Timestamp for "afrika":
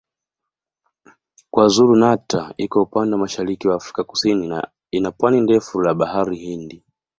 3.75-4.03